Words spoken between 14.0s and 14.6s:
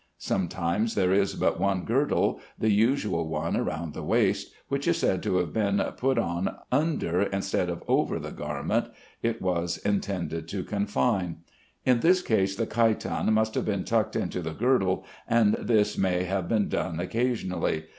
into the